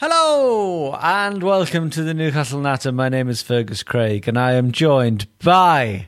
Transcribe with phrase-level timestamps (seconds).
[0.00, 2.90] Hello and welcome to the Newcastle Natter.
[2.90, 6.06] My name is Fergus Craig and I am joined by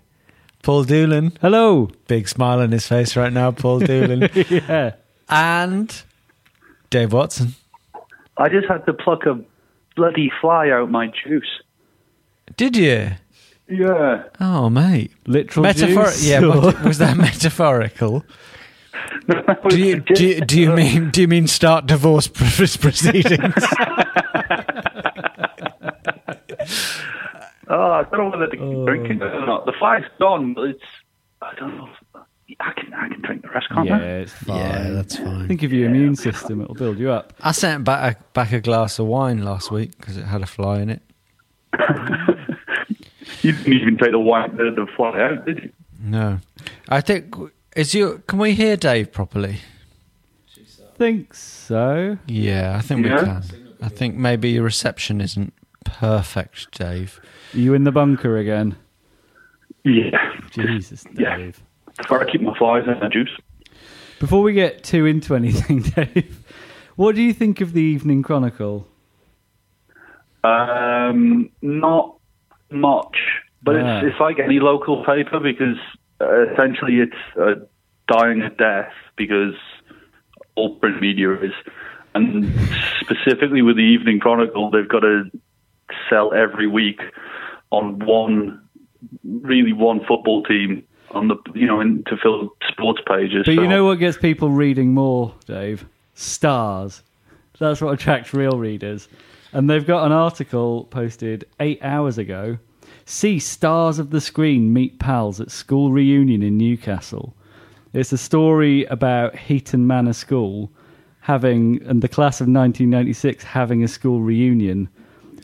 [0.62, 1.36] Paul Doolan.
[1.42, 1.90] Hello.
[2.06, 4.30] Big smile on his face right now, Paul Doolan.
[4.48, 4.92] Yeah.
[5.28, 6.02] and
[6.88, 7.54] Dave Watson.
[8.38, 9.38] I just had to pluck a
[9.94, 11.60] bloody fly out my juice.
[12.56, 13.10] Did you?
[13.68, 14.24] Yeah.
[14.40, 15.12] Oh, mate.
[15.26, 18.24] Literal Metaphor- juice, Yeah, or- was that metaphorical?
[19.68, 22.26] Do you, do you do you mean do you mean start divorce
[22.76, 23.54] proceedings?
[27.68, 29.44] Oh, I don't know whether to keep drinking it or oh.
[29.46, 29.64] not.
[29.64, 30.82] The fly's gone, but it's.
[31.40, 31.88] I don't know.
[32.60, 34.02] I can I can drink the rest, can't yeah, I?
[34.02, 34.58] it's fine.
[34.58, 35.48] yeah, that's fine.
[35.48, 37.32] Think of your immune system; it'll build you up.
[37.40, 40.46] I sent back a, back a glass of wine last week because it had a
[40.46, 41.02] fly in it.
[43.42, 45.72] You didn't even take the white the, the fly out, did you?
[46.00, 46.38] No,
[46.88, 47.34] I think
[47.76, 48.22] is you.
[48.26, 49.60] Can we hear Dave properly?
[50.96, 52.18] Think so.
[52.26, 53.14] Yeah, I think Yeah.
[53.20, 53.42] we can.
[53.82, 55.52] I think maybe your reception isn't
[55.84, 57.20] perfect, Dave.
[57.54, 58.76] Are you in the bunker again?
[59.84, 60.16] Yeah.
[60.52, 61.18] Jesus, Dave.
[61.18, 61.36] Yeah.
[61.38, 61.60] Dave.
[61.96, 63.36] Before I keep my flies in the juice.
[64.20, 66.44] Before we get too into anything, Dave,
[66.94, 68.86] what do you think of the Evening Chronicle?
[70.44, 72.16] Um, not
[72.70, 73.16] much,
[73.62, 73.98] but Ah.
[73.98, 75.76] it's it's like any local paper because
[76.22, 77.54] uh, essentially it's uh,
[78.08, 79.54] dying a death because
[80.54, 81.52] all print media is,
[82.14, 82.44] and
[83.00, 85.24] specifically with the Evening Chronicle, they've got to
[86.08, 87.00] sell every week
[87.70, 88.60] on one,
[89.24, 93.44] really one football team on the you know in, to fill sports pages.
[93.46, 95.86] But So- you know what gets people reading more, Dave?
[96.14, 97.02] Stars.
[97.58, 99.08] That's what attracts real readers.
[99.52, 102.58] And they've got an article posted eight hours ago.
[103.12, 107.34] See stars of the screen meet pals at school reunion in Newcastle.
[107.92, 110.72] It's a story about Heaton Manor School
[111.20, 114.88] having, and the class of 1996 having a school reunion.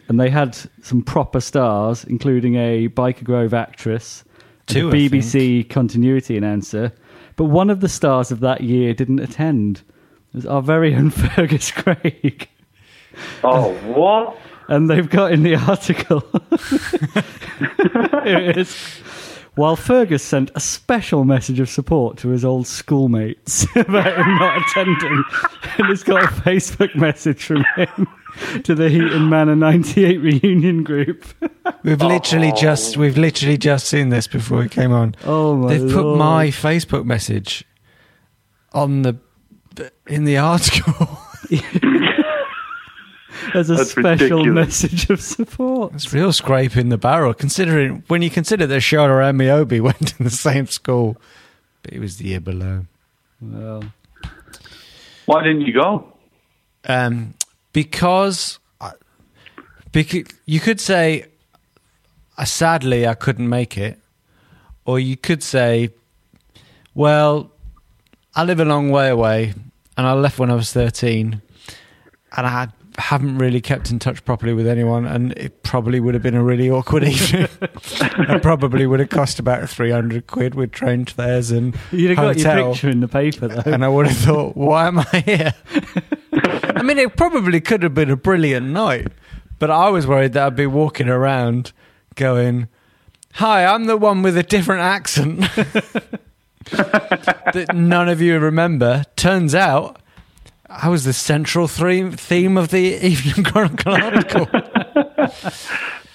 [0.09, 4.25] And they had some proper stars, including a Byker Grove actress,
[4.69, 6.91] and Two, a I BBC continuity announcer.
[7.37, 9.83] But one of the stars of that year didn't attend.
[10.33, 12.49] It was our very own Fergus Craig.
[13.45, 14.39] oh what?
[14.69, 16.21] And they've got in the article.
[18.25, 18.75] Here it is.
[19.59, 24.63] While Fergus sent a special message of support to his old schoolmates about him not
[24.63, 25.25] attending,
[25.79, 28.07] and it's got a Facebook message from him
[28.63, 31.25] to the Heaton Manor 98 reunion group.
[31.83, 32.57] We've literally oh.
[32.57, 35.17] just we've literally just seen this before we came on.
[35.25, 36.19] Oh my They've put Lord.
[36.21, 37.65] my Facebook message
[38.73, 39.19] on the
[40.07, 41.19] in the article.
[43.55, 44.83] as a That's special ridiculous.
[44.83, 45.95] message of support.
[45.95, 50.23] It's real scrape in the barrel, considering when you consider that Shola Ameobi went to
[50.23, 51.17] the same school,
[51.83, 52.87] but he was the year below.
[53.41, 53.85] Well,
[55.27, 56.13] Why didn't you go?
[56.85, 57.35] Um,
[57.73, 58.59] because,
[59.93, 61.27] because you could say,
[62.37, 63.99] uh, sadly, I couldn't make it,
[64.85, 65.91] or you could say,
[66.95, 67.51] well,
[68.35, 69.55] I live a long way away,
[69.97, 71.43] and I left when I was thirteen,
[72.37, 76.15] and I had, haven't really kept in touch properly with anyone, and it probably would
[76.15, 77.49] have been a really awkward evening.
[77.63, 82.17] it probably would have cost about three hundred quid with train fares and you'd have
[82.17, 83.71] got your picture in the paper, though.
[83.71, 85.55] And I would have thought, why am I here?
[86.33, 89.09] I mean, it probably could have been a brilliant night,
[89.59, 91.73] but I was worried that I'd be walking around
[92.15, 92.69] going,
[93.35, 95.41] "Hi, I'm the one with a different accent."
[96.71, 99.05] that none of you remember.
[99.17, 100.01] Turns out,
[100.69, 104.49] I was the central theme theme of the Evening Chronicle article.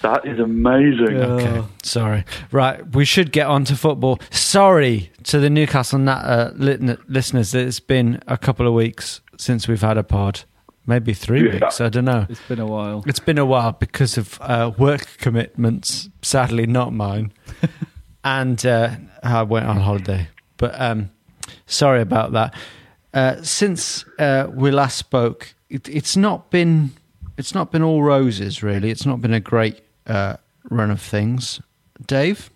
[0.02, 1.16] That is amazing.
[1.16, 2.24] Okay, sorry.
[2.52, 4.18] Right, we should get on to football.
[4.30, 9.22] Sorry to the Newcastle na- uh, lit- listeners that it's been a couple of weeks
[9.38, 10.42] since we've had a pod.
[10.86, 11.54] Maybe three Yeah.
[11.54, 12.26] weeks, I don't know.
[12.28, 13.02] It's been a while.
[13.06, 17.32] It's been a while because of uh, work commitments, sadly not mine.
[18.24, 18.90] and uh,
[19.22, 20.28] I went on holiday.
[20.58, 21.08] But um,
[21.64, 22.54] sorry about that.
[23.14, 26.90] Uh, since uh, we last spoke, it, it's not been
[27.38, 28.90] it's not been all roses really.
[28.90, 30.36] It's not been a great uh,
[30.68, 31.60] run of things.
[32.06, 32.50] Dave,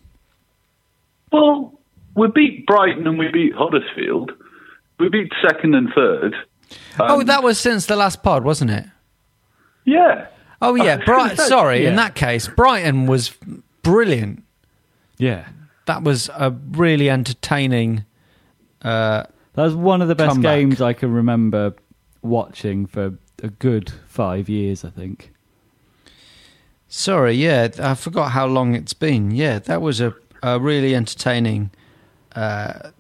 [1.33, 1.79] Well,
[2.17, 4.33] we beat Brighton and we beat Huddersfield.
[4.99, 6.35] We beat second and third.
[6.99, 8.85] oh, Um, that was since the last pod, wasn't it?
[9.85, 10.27] Yeah.
[10.61, 11.37] Oh yeah, I Brighton.
[11.37, 13.33] say, Sorry, in that case, Brighton was
[13.83, 14.43] brilliant.
[15.19, 15.47] Yeah.
[15.87, 18.05] That was a really entertaining.
[18.83, 19.25] Uh,
[19.59, 20.57] That was one of the best Comeback.
[20.57, 21.75] games I can remember
[22.23, 25.33] watching for a good five years, I think.
[26.87, 29.33] Sorry, yeah, I forgot how long it's been.
[29.33, 30.15] Yeah, that was a,
[30.45, 31.73] a really entertaining.
[32.37, 32.91] Uh,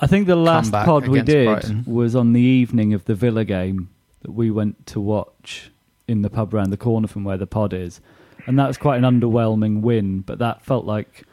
[0.00, 1.84] I think the last pod we did Brighton.
[1.86, 3.88] was on the evening of the Villa game
[4.20, 5.70] that we went to watch
[6.06, 8.02] in the pub around the corner from where the pod is.
[8.46, 11.24] And that was quite an underwhelming win, but that felt like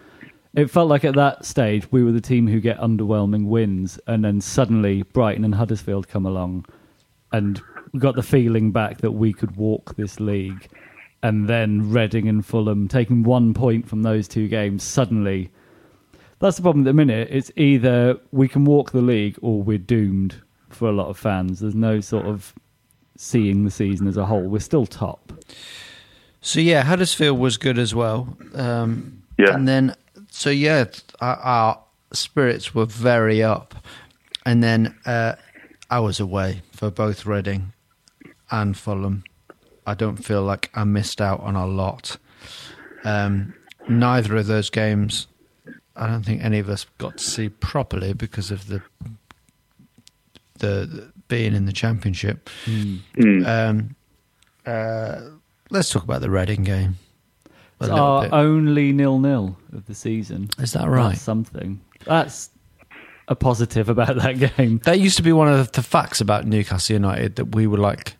[0.56, 4.24] it felt like at that stage we were the team who get underwhelming wins and
[4.26, 6.66] then suddenly Brighton and Huddersfield come along
[7.32, 7.62] and
[7.94, 10.68] we got the feeling back that we could walk this league
[11.22, 15.50] and then Reading and Fulham taking one point from those two games suddenly
[16.40, 17.28] that's the problem at the minute.
[17.30, 20.36] It's either we can walk the league or we're doomed
[20.70, 21.60] for a lot of fans.
[21.60, 22.54] There's no sort of
[23.18, 24.44] seeing the season as a whole.
[24.44, 25.34] We're still top.
[26.40, 28.38] so yeah, Huddersfield was good as well.
[28.56, 29.54] Um, Yeah.
[29.54, 29.94] and then
[30.40, 30.86] so yeah,
[31.20, 31.84] our, our
[32.14, 33.76] spirits were very up,
[34.46, 35.36] and then uh,
[35.90, 37.74] I was away for both Reading
[38.50, 39.26] and Fulham.
[39.86, 42.16] I don't feel like I missed out on a lot.
[43.04, 43.54] Um,
[43.90, 45.28] neither of those games,
[45.98, 48.82] I don't think any of us got to see properly because of the
[50.60, 52.50] the, the being in the championship.
[53.46, 53.94] Um,
[54.66, 55.20] uh,
[55.70, 56.96] let's talk about the Reading game.
[57.80, 58.34] A It's our bit.
[58.34, 60.50] only nil nil of the season.
[60.60, 61.10] Is that right?
[61.10, 61.82] That's something.
[62.06, 62.50] That's
[63.28, 64.80] a positive about that game.
[64.86, 68.16] That used to be one of the facts about Newcastle United that we were like.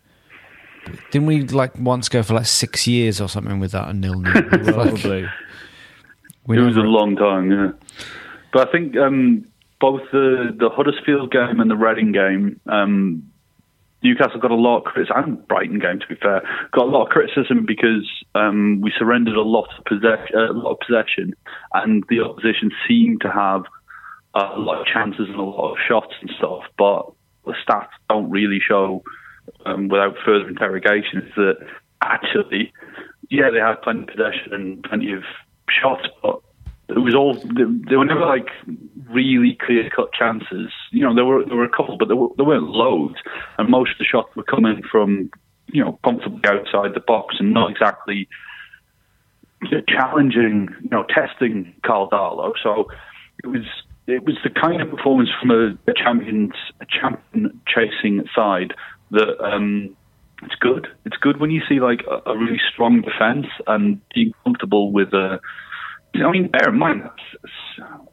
[1.10, 4.32] Didn't we like once go for like six years or something without a nil nil?
[4.72, 5.26] Probably.
[6.46, 7.70] we it was a long time, yeah.
[8.52, 9.44] But I think um,
[9.78, 13.30] both the, the Huddersfield game and the Reading game, um,
[14.02, 16.42] Newcastle got a lot of criticism, and Brighton game, to be fair,
[16.72, 20.72] got a lot of criticism because um, we surrendered a lot of possession, a lot
[20.72, 21.34] of possession,
[21.74, 23.62] and the opposition seemed to have
[24.34, 26.62] a lot of chances and a lot of shots and stuff.
[26.78, 27.12] But
[27.44, 29.02] the stats don't really show,
[29.66, 31.56] um, without further interrogation, that
[32.02, 32.72] actually,
[33.28, 35.24] yeah, they had plenty of possession and plenty of
[35.68, 36.40] shots, but
[36.90, 38.48] it was all they, were never like
[39.08, 40.70] really clear cut chances.
[40.90, 43.16] You know, there were there were a couple, but there, were, there weren't loads,
[43.58, 45.30] and most of the shots were coming from
[45.72, 48.28] you know comfortably outside the box and not exactly
[49.88, 52.52] challenging, you know, testing Karl Darlow.
[52.62, 52.86] So
[53.42, 53.64] it was
[54.06, 58.74] it was the kind of performance from a, a champions a champion chasing side
[59.10, 59.96] that um,
[60.42, 60.88] it's good.
[61.04, 65.12] It's good when you see like a, a really strong defence and being comfortable with
[65.12, 65.40] a.
[66.14, 67.08] I mean, bear in mind,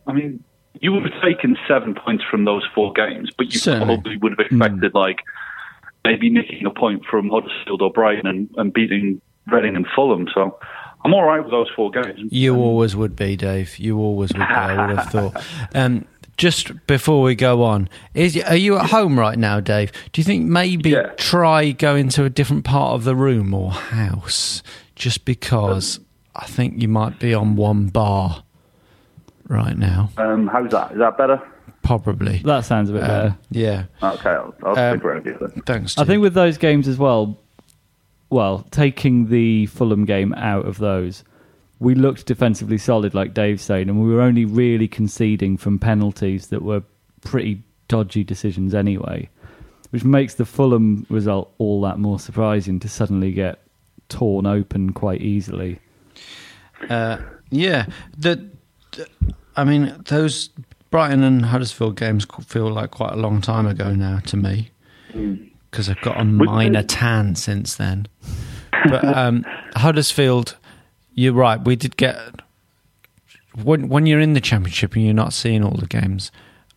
[0.06, 0.44] I mean,
[0.80, 3.96] you would have taken seven points from those four games, but you Certainly.
[3.96, 5.18] probably would have expected like
[6.06, 10.28] maybe nicking a point from Huddersfield or Brighton and, and beating Reading and Fulham.
[10.34, 10.60] So
[11.06, 12.32] I'm all right with those four games.
[12.32, 13.78] You always would be, Dave.
[13.80, 14.44] You always would be.
[14.44, 15.44] I would have thought.
[15.76, 16.06] Um,
[16.38, 19.92] just before we go on, is are you at home right now, Dave?
[20.12, 21.08] Do you think maybe Yeah.
[21.18, 24.62] try going to a different part of the room or house,
[24.96, 26.00] just because
[26.38, 28.44] I think you might be on one bar
[29.48, 30.92] right now, Um, how's that?
[30.92, 31.42] Is that better?
[31.84, 32.40] probably.
[32.40, 33.38] That sounds a bit Um, better.
[33.50, 33.84] yeah.
[34.04, 35.50] Okay, I'll, I'll Um, stick around here then.
[35.66, 35.98] Thanks.
[35.98, 36.08] I Steve.
[36.08, 37.38] think with those games as well,
[38.30, 41.24] well, taking the Fulham game out of those,
[41.80, 46.48] we looked defensively solid, like Dave's saying, and we were only really conceding from penalties
[46.48, 46.84] that were
[47.22, 49.30] pretty dodgy decisions anyway,
[49.92, 53.60] which makes the Fulham result all that more surprising to suddenly get
[54.10, 55.80] torn open quite easily.
[56.90, 57.18] Uh,
[57.50, 57.86] yeah,
[58.18, 58.50] the,
[58.92, 59.08] the-
[59.56, 60.50] I mean, those
[60.92, 64.70] Brighton and Huddersfield games feel like quite a long time ago now to me
[65.72, 68.08] because I've got a minor tan since then.
[68.90, 70.56] But um, Huddersfield,
[71.14, 71.60] you're right.
[71.64, 72.18] We did get
[73.64, 76.32] when when you're in the championship and you're not seeing all the games.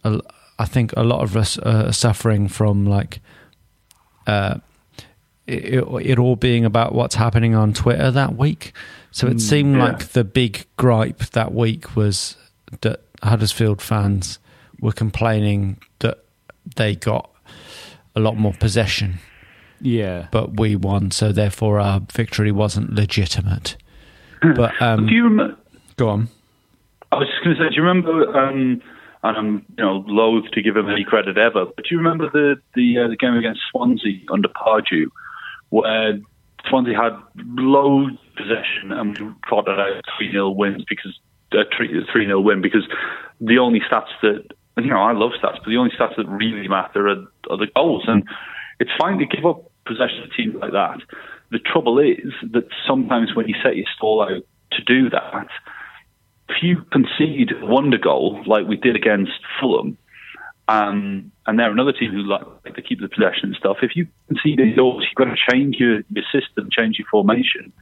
[0.04, 3.20] I think a lot of us are suffering from like
[4.26, 4.58] uh,
[5.46, 8.72] it, it all being about what's happening on Twitter that week.
[9.12, 9.84] So it seemed yeah.
[9.84, 12.36] like the big gripe that week was
[12.82, 14.38] that Huddersfield fans
[14.80, 16.24] were complaining that
[16.76, 17.30] they got
[18.14, 19.18] a lot more possession,
[19.80, 20.28] Yeah.
[20.30, 23.76] but we won, so therefore our victory wasn't legitimate.
[24.42, 25.56] But um, do you remember?
[25.96, 26.28] go on.
[27.12, 28.36] I was just going to say, do you remember?
[28.38, 28.80] Um,
[29.22, 32.30] and I'm, you know, loath to give him any credit ever, but do you remember
[32.30, 35.06] the the, uh, the game against Swansea under Pardew,
[35.68, 36.18] where
[36.68, 41.18] Swansea had low possession and we it out three 0 wins because
[41.52, 42.86] a three three 0 win because
[43.40, 44.44] the only stats that
[44.78, 47.68] you know I love stats, but the only stats that really matter are, are the
[47.74, 48.24] goals, and
[48.78, 51.00] it's fine to give up possession to teams like that.
[51.50, 55.48] The trouble is that sometimes when you set your stall out to do that,
[56.48, 59.98] if you concede a wonder goal like we did against Fulham,
[60.68, 63.78] um, and they're another team who like, like to keep the possession and stuff.
[63.82, 67.72] If you concede goals, you've got to change your, your system, change your formation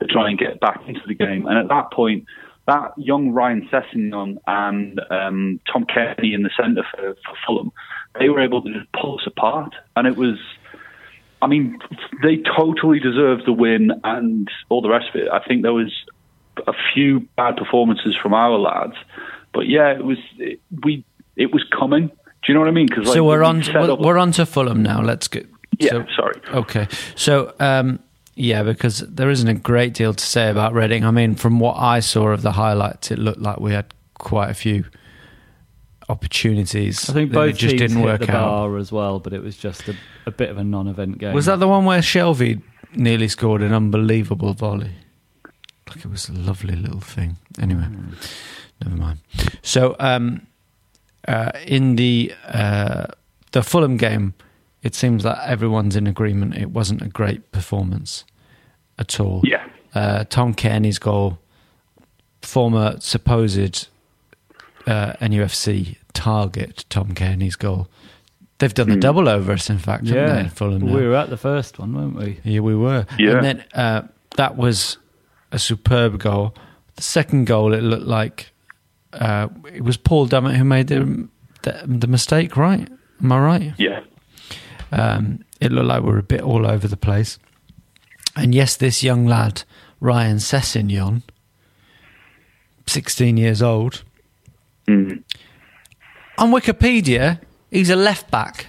[0.00, 1.46] to try and get back into the game.
[1.46, 2.24] And at that point,
[2.66, 7.72] that young Ryan Sessegnon and um, Tom Cairney in the centre for, for Fulham,
[8.18, 10.38] they were able to just pull us apart, and it was.
[11.40, 11.78] I mean,
[12.20, 15.28] they totally deserved the win and all the rest of it.
[15.32, 15.94] I think there was
[16.66, 18.96] a few bad performances from our lads,
[19.54, 21.04] but yeah, it was it, we
[21.36, 22.08] it was coming.
[22.08, 22.14] Do
[22.48, 22.86] you know what I mean?
[22.86, 25.00] Because so we're on we're, we're on to Fulham now.
[25.00, 25.46] Let's get.
[25.78, 26.40] Yeah, so- sorry.
[26.48, 28.00] Okay, so um,
[28.38, 31.04] yeah, because there isn't a great deal to say about Reading.
[31.04, 34.48] I mean, from what I saw of the highlights, it looked like we had quite
[34.50, 34.84] a few
[36.08, 37.10] opportunities.
[37.10, 38.46] I think both just teams didn't hit work the out.
[38.46, 41.34] bar as well, but it was just a, a bit of a non-event game.
[41.34, 42.62] Was that the one where Shelvey
[42.94, 44.92] nearly scored an unbelievable volley?
[45.88, 47.38] Like it was a lovely little thing.
[47.60, 47.86] Anyway,
[48.84, 49.18] never mind.
[49.62, 50.46] So, um,
[51.26, 53.06] uh, in the uh,
[53.50, 54.34] the Fulham game,
[54.88, 56.56] it seems that everyone's in agreement.
[56.56, 58.24] It wasn't a great performance
[58.98, 59.42] at all.
[59.44, 59.68] Yeah.
[59.94, 61.38] Uh, Tom Cairney's goal,
[62.40, 63.88] former supposed
[64.86, 67.86] uh, NUFC target, Tom Cairney's goal.
[68.56, 70.42] They've done the double over us, in fact, haven't they?
[70.44, 70.80] Yeah, Fulham.
[70.90, 72.40] we were at the first one, weren't we?
[72.42, 73.04] Yeah, we were.
[73.18, 73.36] Yeah.
[73.36, 74.02] And then uh,
[74.36, 74.96] that was
[75.52, 76.54] a superb goal.
[76.96, 78.52] The second goal, it looked like
[79.12, 81.28] uh, it was Paul Dummett who made the,
[81.62, 82.56] the the mistake.
[82.56, 82.88] Right?
[83.22, 83.74] Am I right?
[83.76, 84.00] Yeah,
[84.92, 87.38] Um, it looked like we were a bit all over the place.
[88.36, 89.64] And yes, this young lad,
[90.00, 91.22] Ryan Sessegnon,
[92.86, 94.04] 16 years old.
[94.86, 95.22] Mm.
[96.38, 97.40] On Wikipedia,
[97.70, 98.68] he's a left back.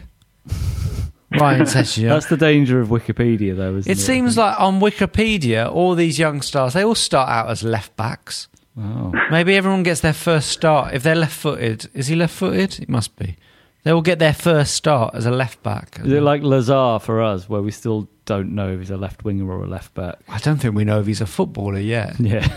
[1.39, 2.09] Ryan Sessegnon.
[2.09, 3.99] That's the danger of Wikipedia, though, isn't it?
[3.99, 7.95] It seems like on Wikipedia, all these young stars, they all start out as left
[7.95, 8.47] backs.
[8.77, 9.13] Oh.
[9.29, 10.93] Maybe everyone gets their first start.
[10.93, 12.79] If they're left footed, is he left footed?
[12.79, 13.35] It must be.
[13.83, 15.99] They will get their first start as a left back.
[16.03, 19.23] Is it like Lazaar for us, where we still don't know if he's a left
[19.23, 20.19] winger or a left back?
[20.27, 22.15] I don't think we know if he's a footballer yet.
[22.19, 22.47] Yeah.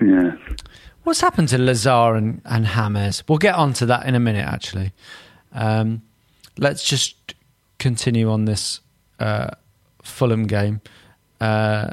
[0.00, 0.36] yeah.
[1.04, 3.22] What's happened to Lazaar and, and James?
[3.28, 4.92] We'll get on to that in a minute, actually.
[5.52, 6.02] Um,
[6.58, 7.34] let's just
[7.78, 8.80] continue on this
[9.20, 9.50] uh,
[10.02, 10.80] Fulham game.
[11.40, 11.90] Uh,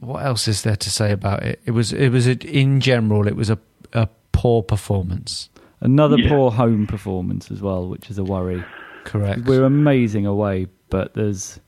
[0.00, 1.60] what else is there to say about it?
[1.66, 3.58] It was, it was a, in general, it was a,
[3.92, 5.50] a poor performance.
[5.84, 6.30] Another Yeah.
[6.30, 8.64] poor home performance as well, which is a worry.
[9.04, 9.42] Correct.
[9.44, 11.60] We're amazing away, but there's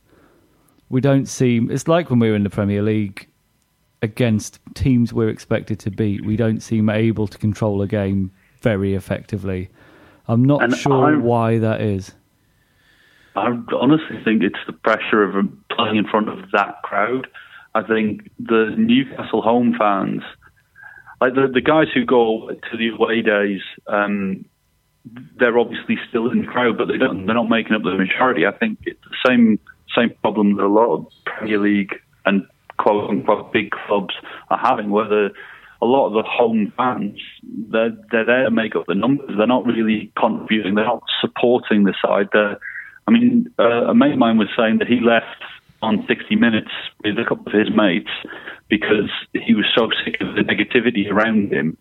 [0.89, 1.71] we don't seem.
[1.71, 3.29] It's like when we were in the Premier League
[4.03, 6.25] against teams we're expected to beat.
[6.25, 8.31] We don't seem able to control a game
[8.63, 9.69] very effectively.
[10.29, 12.15] I'm not And sure I'm- why that is.
[13.37, 17.27] I honestly think it's the pressure of playing in front of that crowd.
[17.75, 20.23] I think the Newcastle home fans,
[21.21, 24.45] like the the guys who go to the away days, um,
[25.39, 28.47] they're obviously still in the crowd, but they don't they're not making up the majority.
[28.47, 29.59] I think it's the same
[29.97, 31.95] same problem that a lot of Premier League
[32.25, 32.47] and
[32.79, 34.15] quote unquote big clubs
[34.51, 35.31] are having, where the
[35.83, 37.19] a lot of the home fans
[37.71, 39.31] they're they're there to make up the numbers.
[39.37, 40.75] They're not really contributing.
[40.75, 42.29] They're not supporting the side.
[42.33, 42.59] They're,
[43.07, 45.43] I mean, uh, a mate of mine was saying that he left
[45.83, 46.71] on 60 Minutes
[47.05, 48.11] with a couple of his mates
[48.69, 51.77] because he was so sick of the negativity around him.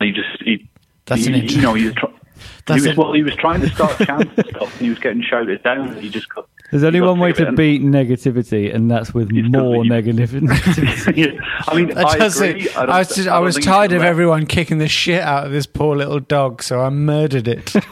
[0.00, 0.68] He just he,
[1.06, 2.10] That's he, an you know he was, try-
[2.76, 5.22] he was well he was trying to start chants and stuff and he was getting
[5.22, 8.90] shouted down and he just got There's only one way to of beat negativity, and
[8.90, 11.16] that's with You've more negative negativity.
[11.16, 12.64] Yeah, I mean, I, I, just agree.
[12.64, 14.10] think- I was, just, I was tired of correct.
[14.10, 17.74] everyone kicking the shit out of this poor little dog, so I murdered it.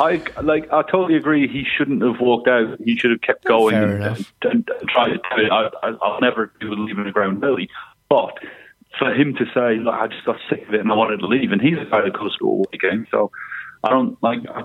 [0.00, 0.72] I like.
[0.72, 1.46] I totally agree.
[1.46, 2.78] He shouldn't have walked out.
[2.84, 4.32] He should have kept going Fair and, enough.
[4.42, 5.52] and, and tried to do it.
[5.52, 7.68] I, I, I'll never do with leaving the ground early.
[8.08, 8.36] But
[8.98, 11.26] for him to say, "Look, I just got sick of it and I wanted to
[11.26, 13.30] leave," and he's a guy that goes to a away game, so
[13.82, 14.40] I don't like.
[14.48, 14.62] I,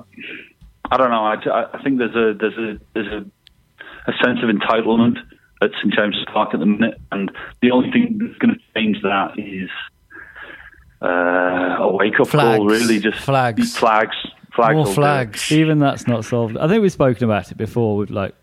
[0.92, 1.24] I don't know.
[1.26, 3.26] I, I think there's a there's a there's a,
[4.10, 5.18] a sense of entitlement
[5.62, 7.32] at St James's Park at the minute, and
[7.62, 9.70] the only thing that's going to change that is
[11.02, 12.58] uh, a wake up Flags.
[12.58, 12.68] call.
[12.68, 13.78] Really, just Flags.
[13.78, 14.16] flags,
[14.56, 14.94] flags, More all day.
[14.94, 15.52] flags.
[15.52, 16.58] Even that's not solved.
[16.58, 17.98] I think we've spoken about it before.
[17.98, 18.36] With like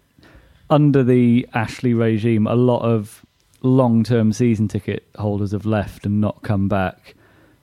[0.70, 3.24] under the Ashley regime, a lot of
[3.62, 7.14] long-term season ticket holders have left and not come back,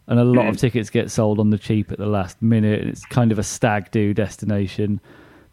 [0.08, 2.82] and a lot of tickets get sold on the cheap at the last minute.
[2.88, 5.00] It's kind of a stag do destination.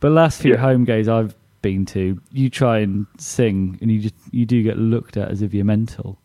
[0.00, 0.60] But last few Yeah.
[0.60, 4.78] home games I've been to, you try and sing, and you just you do get
[4.78, 6.18] looked at as if you're mental.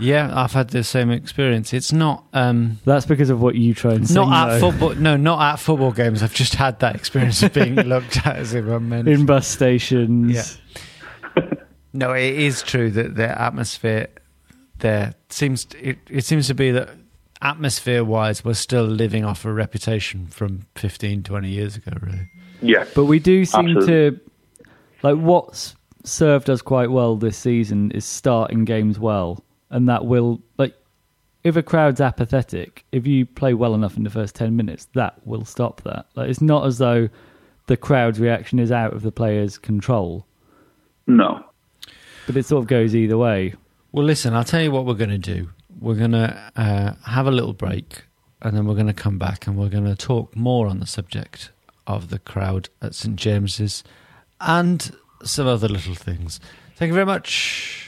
[0.00, 1.74] yeah, I've had the same experience.
[1.74, 2.24] It's not.
[2.32, 4.14] Um, That's because of what you try and sing.
[4.14, 4.70] not at though.
[4.70, 4.94] football.
[4.94, 6.22] No, not at football games.
[6.22, 9.08] I've just had that experience of being looked at as if I'm meant.
[9.08, 10.34] in bus stations.
[11.36, 11.44] Yeah.
[11.92, 14.08] No, it is true that the atmosphere
[14.78, 16.90] there seems it, it seems to be that
[17.40, 22.28] atmosphere wise we're still living off a reputation from 15 20 years ago really
[22.60, 23.86] Yeah, But we do seem Absolutely.
[24.18, 24.20] to
[25.02, 30.40] like what's served us quite well this season is starting games well, and that will
[30.58, 30.74] like
[31.44, 35.14] if a crowd's apathetic, if you play well enough in the first ten minutes, that
[35.24, 36.06] will stop that.
[36.16, 37.08] Like it's not as though
[37.66, 40.26] the crowd's reaction is out of the player's control,
[41.06, 41.44] no.
[42.26, 43.54] but it sort of goes either way.
[43.92, 45.48] well listen i'll tell you what we're going to do
[45.80, 48.04] we're going to uh, have a little break
[48.42, 50.86] and then we're going to come back and we're going to talk more on the
[50.86, 51.50] subject
[51.86, 53.82] of the crowd at st james's
[54.40, 54.92] and
[55.24, 56.38] some other little things.
[56.76, 57.87] Thank you very much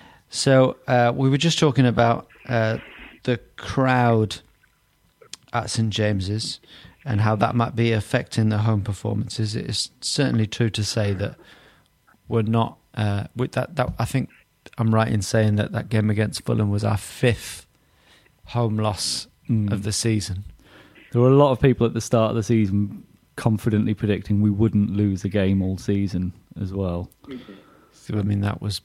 [0.31, 2.77] So uh, we were just talking about uh,
[3.23, 4.37] the crowd
[5.53, 6.61] at St James's
[7.03, 9.55] and how that might be affecting the home performances.
[9.55, 11.35] It is certainly true to say that
[12.27, 12.77] we're not.
[12.93, 14.29] Uh, with that, that I think
[14.77, 17.65] I'm right in saying that that game against Fulham was our fifth
[18.45, 20.45] home loss of the season.
[21.11, 23.03] There were a lot of people at the start of the season
[23.35, 27.09] confidently predicting we wouldn't lose a game all season as well.
[27.91, 28.81] So, I mean, that was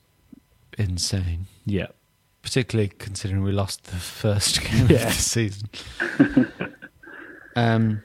[0.76, 1.46] insane.
[1.64, 1.86] Yeah.
[2.42, 5.08] particularly considering we lost the first game Yeah.
[5.08, 5.68] of the season.
[7.56, 8.02] um,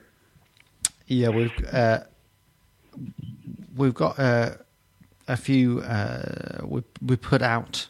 [1.06, 2.00] yeah, we've uh,
[3.76, 4.50] we've got uh,
[5.28, 5.80] a few.
[5.80, 7.86] Uh, we we put out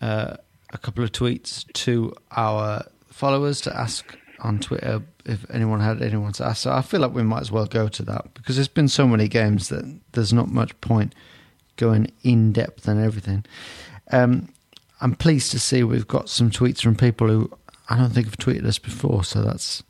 [0.00, 0.36] uh,
[0.72, 6.32] a couple of tweets to our followers to ask on Twitter if anyone had anyone
[6.34, 6.62] to ask.
[6.62, 9.06] So I feel like we might as well go to that because there's been so
[9.08, 11.14] many games that there's not much point
[11.76, 13.44] going in depth and everything.
[14.12, 14.48] Um,
[15.00, 17.50] I'm pleased to see we've got some tweets from people who
[17.88, 19.82] I don't think have tweeted us before, so that's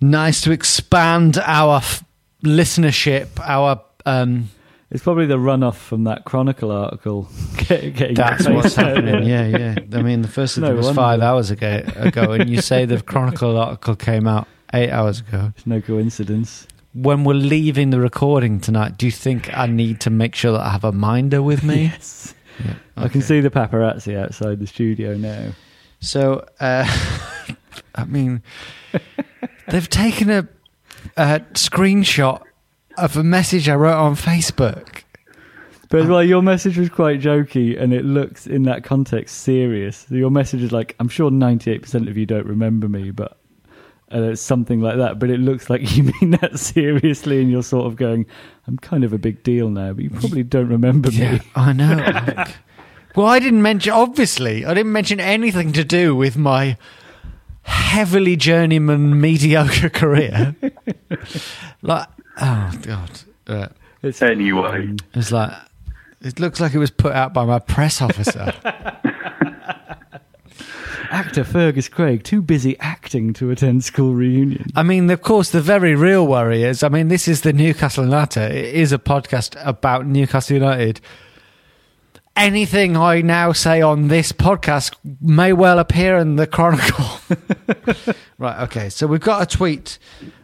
[0.00, 2.04] nice to expand our f-
[2.42, 3.28] listenership.
[3.40, 4.48] Our um,
[4.90, 7.28] It's probably the runoff from that Chronicle article.
[7.68, 9.24] Getting that's what's happening.
[9.24, 9.74] Yeah, yeah.
[9.92, 11.00] I mean, the first of No them was wonder.
[11.00, 15.52] five hours ago, ago, and you say the Chronicle article came out eight hours ago.
[15.56, 16.66] It's no coincidence.
[16.94, 20.60] When we're leaving the recording tonight, do you think I need to make sure that
[20.60, 21.84] I have a minder with me?
[21.94, 22.34] Yes.
[22.62, 25.52] Yeah, I can see the paparazzi outside the studio now.
[26.00, 26.84] So, uh,
[27.94, 28.42] I mean,
[29.68, 30.48] they've taken a,
[31.16, 32.42] a screenshot
[32.98, 35.02] of a message I wrote on Facebook.
[35.90, 40.06] But well, your message was quite jokey, and it looks in that context serious.
[40.10, 43.38] Your message is like, "I'm sure 98% of you don't remember me, but
[44.14, 45.18] and it's something like that.
[45.18, 48.24] But it looks like you mean that seriously, and you're sort of going,
[48.66, 51.40] "I'm kind of a big deal now," but you probably don't remember Yeah, me.
[51.54, 51.96] I know.
[51.96, 52.48] like-
[53.16, 56.76] well, I didn't mention, obviously, I didn't mention anything to do with my
[57.62, 60.54] heavily journeyman mediocre career.
[61.82, 62.08] like,
[62.40, 63.10] oh, God.
[63.46, 63.68] Uh,
[64.02, 65.52] It's Anyway, it's like,
[66.20, 68.52] it looks like it was put out by my press officer.
[71.14, 74.66] Actor Fergus Craig too busy acting to attend school reunion.
[74.74, 78.04] I mean, of course, the very real worry is I mean, this is the Newcastle
[78.04, 78.50] United.
[78.50, 81.00] It is a podcast about Newcastle United.
[82.34, 87.20] Anything I now say on this podcast may well appear in the Chronicle.
[88.38, 88.88] right, okay.
[88.88, 90.00] So we've got a tweet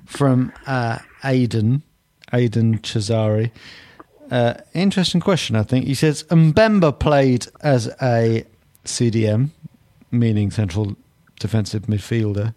[0.06, 1.83] from uh, Aidan,
[2.33, 3.50] Aidan Chazari.
[4.30, 5.87] Uh, interesting question, I think.
[5.87, 8.44] He says Mbemba played as a
[8.85, 9.50] CDM,
[10.11, 10.96] meaning central
[11.38, 12.55] defensive midfielder,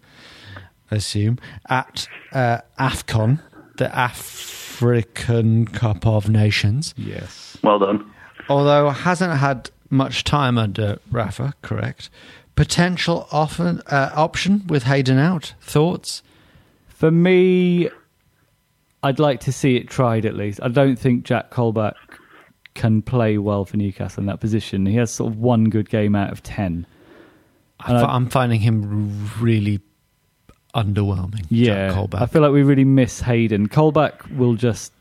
[0.90, 1.38] I assume,
[1.68, 3.40] at uh, AFCON,
[3.78, 6.94] the African Cup of Nations.
[6.96, 7.56] Yes.
[7.62, 8.10] well done.
[8.48, 12.10] Although hasn't had much time under Rafa, correct?
[12.56, 15.54] Potential often, uh, option with Hayden out.
[15.60, 16.22] Thoughts?
[16.88, 17.88] For me,
[19.02, 20.60] I'd like to see it tried at least.
[20.62, 21.94] I don't think Jack Colback
[22.74, 24.86] can play well for Newcastle in that position.
[24.86, 26.86] He has sort of one good game out of ten.
[27.80, 29.80] I And fi- I- I'm finding him really
[30.74, 31.44] underwhelming.
[31.50, 32.06] Yeah.
[32.14, 33.68] I feel like we really miss Hayden.
[33.68, 34.92] Colback will just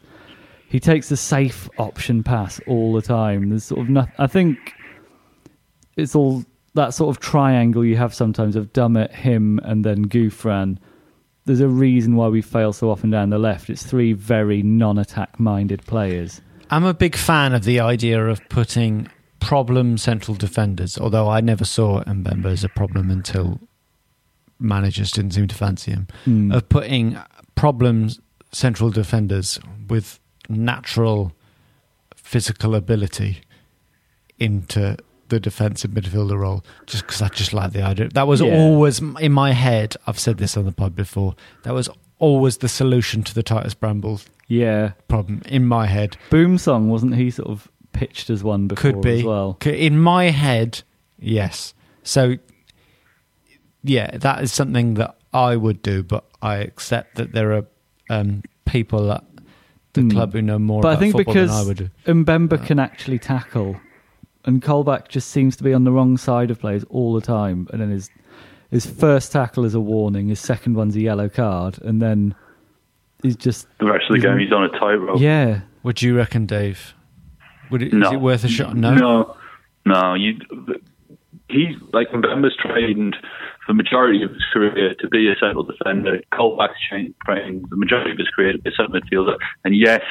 [0.69, 3.49] he takes the safe option pass all the time.
[3.49, 4.13] There's sort of nothing.
[4.17, 4.57] I think
[5.95, 10.77] it's all that sort of triangle you have sometimes of Dummett, him, and then Gouffran.
[11.45, 13.69] There's a reason why we fail so often down the left.
[13.69, 16.41] It's three very non-attack minded players.
[16.71, 19.07] I'm a big fan of the idea of putting
[19.43, 23.59] problem central defenders, although I never saw Mbemba as a problem until
[24.59, 26.07] managers didn't seem to fancy him.
[26.25, 26.55] Mm.
[26.55, 27.17] Of putting
[27.55, 28.09] problem
[28.51, 31.33] central defenders with natural
[32.15, 33.41] physical ability
[34.39, 34.97] into
[35.29, 38.09] the defensive midfielder role, just because I just like the idea.
[38.09, 38.55] That was Yeah.
[38.57, 39.95] always in my head.
[40.05, 41.35] I've said this on the pod before.
[41.63, 46.17] That was always the solution to the Titus Brambles Yeah, problem in my head.
[46.29, 49.57] Boumsong wasn't he sort of pitched as one before Could be as well?
[49.65, 50.81] In my head.
[51.19, 51.73] Yes.
[52.03, 52.35] So,
[53.83, 57.65] yeah, that is something that I would do, but I accept that there are
[58.09, 59.23] um, people at
[59.93, 60.09] the Hmm.
[60.09, 61.89] club who know more But I think football because than I would do.
[62.11, 63.77] Mbemba can actually tackle,
[64.45, 67.67] and Colback just seems to be on the wrong side of players all the time.
[67.71, 68.09] And then his
[68.71, 72.33] his first tackle is a warning, his second one's a yellow card, and then
[73.21, 75.19] he's just The rest of the game, he's on a tightrope.
[75.19, 75.61] yeah.
[75.83, 76.93] What do you reckon, Dave?
[77.73, 78.05] Would it, No.
[78.07, 78.75] Is it worth a shot?
[78.75, 78.93] No.
[78.93, 79.35] no,
[79.83, 80.13] no.
[80.13, 80.39] You,
[81.49, 83.15] he's like Mbemba's trained
[83.65, 86.21] for the majority of his career to be a central defender.
[86.31, 89.37] Colback's trained the majority of his career to be a central midfielder.
[89.65, 90.01] And yes,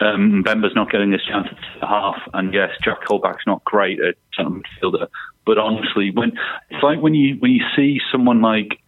[0.00, 2.16] um, Mbemba's not getting his chance at the half.
[2.32, 5.08] And yes, Jack Colback's not great at central midfielder.
[5.44, 6.32] But honestly, when
[6.70, 8.80] it's like when you when you see someone like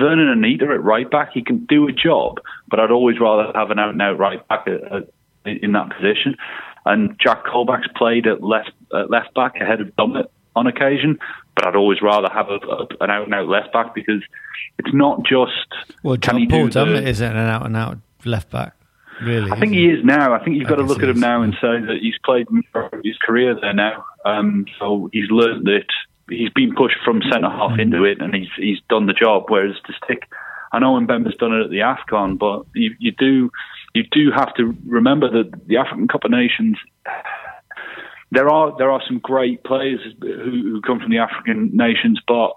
[0.00, 2.40] Vurnon Anita at right back, he can do a job.
[2.68, 5.08] But I'd always rather have an out and out right back at, at,
[5.44, 6.36] in that position.
[6.84, 10.26] And Jack Colback's played at left at left back ahead of Dummett
[10.56, 11.18] on occasion.
[11.54, 14.22] But I'd always rather have a, a, an out and out left back because
[14.78, 18.74] it's not just Well, can John Paul Dummett isn't an out and out left back,
[19.22, 19.50] really.
[19.50, 20.34] I think he is now.
[20.34, 22.46] I think you've got to look at him now and say that he's played
[23.04, 24.04] his career there now.
[24.24, 25.86] Um, so he's learned that
[26.28, 29.44] he's been pushed from centre half into it, and he's he's done the job.
[29.48, 30.28] Whereas to stick,
[30.72, 33.50] I know when Mbemba's done it at the Afcon, but you, you do
[33.94, 36.76] you do have to remember that the African Cup of Nations.
[38.30, 42.52] There are there are some great players who, who come from the African nations, but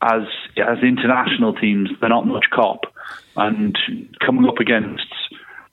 [0.00, 0.22] as
[0.56, 2.80] as international teams, they're not much cop.
[3.36, 3.76] And
[4.24, 5.06] coming up against,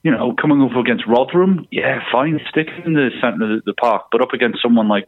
[0.04, 4.08] you know, coming up against Rotherham, yeah, fine, stick in the centre of the park.
[4.12, 5.08] But up against someone like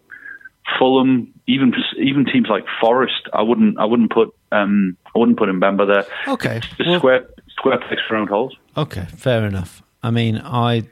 [0.80, 5.50] Fulham, even even teams like Forest, I wouldn't I wouldn't put um I wouldn't put
[5.50, 6.34] Mbemba there.
[6.34, 6.62] Okay.
[6.78, 7.28] Just Well- square
[7.62, 8.56] square pegs for round holes.
[8.76, 9.82] Okay, fair enough.
[10.04, 10.84] I mean, I,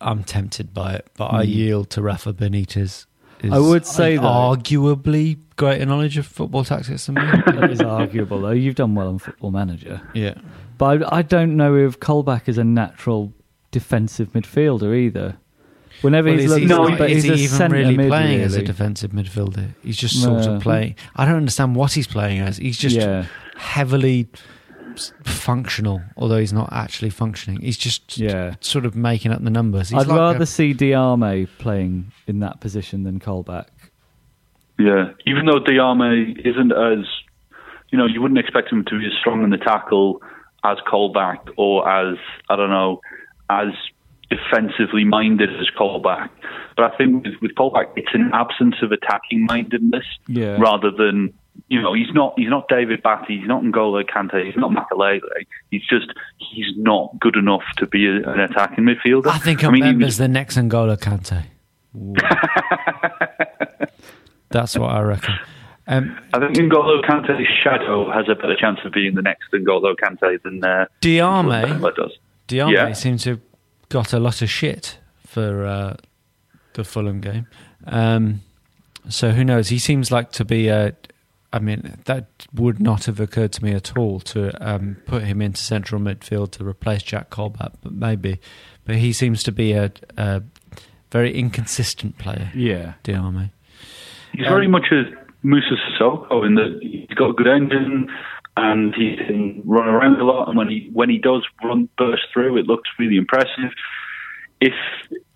[0.00, 1.48] I'm tempted by it, but I Mm.
[1.54, 3.06] yield to Rafa Benitez.
[3.50, 7.22] I would say, though- arguably greater knowledge of football tactics than me.
[7.46, 8.50] that is arguable though.
[8.50, 10.00] You've done well on Football Manager.
[10.14, 10.34] yeah.
[10.76, 13.32] But I, I don't know if Colback is a natural
[13.72, 15.36] defensive midfielder either.
[16.02, 18.40] Whenever Well, he's is looked No, but is he's he a even really mid, playing
[18.42, 19.74] as a defensive midfielder?
[19.82, 20.54] He's just sort No.
[20.54, 20.94] of playing.
[21.16, 22.58] I don't understand what he's playing as.
[22.58, 23.26] He's just Yeah.
[23.56, 24.40] heavily s-
[25.24, 27.60] functional, although he's not actually functioning.
[27.60, 28.54] He's just Yeah.
[28.60, 29.90] sort of making up the numbers.
[29.90, 33.66] He's I'd like rather a- see Diame playing in that position than Colback.
[34.78, 37.04] Yeah, even though Diame isn't as
[37.90, 40.20] you know, you wouldn't expect him to be as strong in the tackle
[40.64, 42.18] as Colback or as
[42.50, 43.00] I don't know,
[43.48, 43.68] as
[44.30, 46.28] defensively minded as Colback.
[46.76, 50.58] But I think with, with Colback, it's an absence of attacking mindedness Yeah.
[50.60, 51.32] rather than
[51.68, 55.20] you know he's not he's not David Batty, he's not N'Golo Kante, he's not Makelele.
[55.70, 59.26] He's just he's not good enough to be a, an attacking midfielder.
[59.26, 61.44] I think I mean, was, the next N'Golo Kante.
[64.50, 65.34] That's what I reckon.
[65.86, 69.94] Um, I think N'Golo Kante's shadow has a better chance of being the next N'Golo
[69.96, 72.18] Kante than uh, Diame, does.
[72.46, 72.92] Diame Yeah.
[72.92, 73.40] seems to have
[73.88, 75.96] got a lot of shit for uh,
[76.74, 77.46] the Fulham game.
[77.86, 78.42] Um,
[79.08, 79.68] so who knows?
[79.68, 80.94] He seems like to be a.
[81.52, 85.40] I mean, that would not have occurred to me at all to um, put him
[85.40, 88.40] into central midfield to replace Jack Colback, but maybe.
[88.84, 90.42] But he seems to be a, a
[91.10, 92.50] very inconsistent player.
[92.54, 92.94] Yeah.
[93.04, 93.50] Diame.
[94.32, 95.04] He's very much a
[95.42, 98.08] Moussa Sissoko in that he's got a good engine
[98.56, 100.48] and he can run around a lot.
[100.48, 103.72] And when he when he does run burst through, it looks really impressive.
[104.60, 104.74] If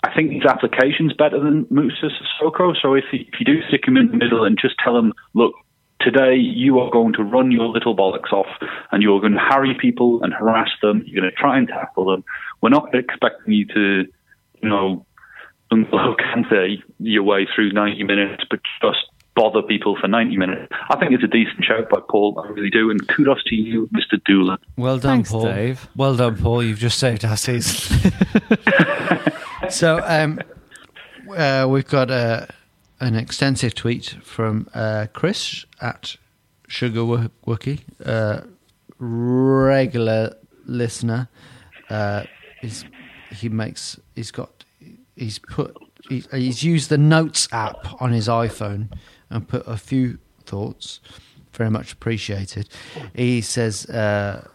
[0.05, 3.87] I think his application's better than Moussa Sissoko, so if, he, if you do stick
[3.87, 5.55] him in the middle and just tell him, look,
[6.03, 8.47] today you are going to run your little bollocks off
[8.91, 11.03] and you're going to harry people and harass them.
[11.07, 12.25] You're going to try and tackle them.
[12.61, 14.07] We're not expecting you to,
[14.63, 15.07] you know,
[15.73, 18.99] N'Golo Kante your way through 90 minutes, but just
[19.35, 20.73] bother people for 90 minutes.
[20.91, 22.43] I think it's a decent shout by Paul.
[22.45, 22.91] I really do.
[22.91, 24.23] And kudos to you, Mr.
[24.25, 24.59] Doolan.
[24.77, 25.45] Well done, Thanks, Paul.
[25.45, 25.89] Dave.
[25.97, 26.63] Well done, Paul.
[26.63, 28.13] You've just saved our season.
[29.71, 30.41] so, um,
[31.35, 32.47] uh, we've got uh,
[33.03, 36.17] an extensive tweet from uh, Chris at
[36.69, 37.01] Sugar
[37.45, 38.43] Wookie, uh,
[38.99, 41.29] regular listener.
[41.91, 42.23] Uh,
[42.61, 42.85] he's,
[43.33, 43.99] he makes.
[44.15, 44.65] He's got.
[45.17, 45.77] He's put.
[46.09, 48.93] He's, he's used the Notes app on his iPhone
[49.29, 51.01] and put a few thoughts.
[51.53, 52.69] Very much appreciated.
[53.15, 53.85] He says.
[53.87, 54.47] Uh,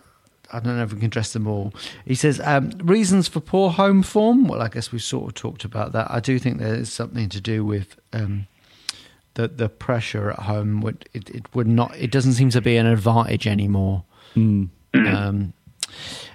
[0.51, 1.73] I don't know if we can address them all.
[2.05, 4.47] He says um, reasons for poor home form.
[4.47, 6.09] Well, I guess we've sort of talked about that.
[6.09, 8.47] I do think there is something to do with um,
[9.33, 10.81] the the pressure at home.
[10.81, 11.95] Would it, it would not?
[11.95, 14.03] It doesn't seem to be an advantage anymore.
[14.93, 15.53] Um,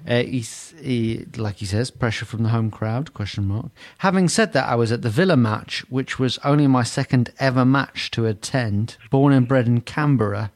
[0.07, 3.13] uh, he's, he, like he says, pressure from the home crowd?
[3.15, 3.67] Question mark.
[3.99, 7.65] Having said that, I was at the Villa match, which was only my second ever
[7.65, 8.97] match to attend.
[9.11, 10.51] Born and bred in Canberra.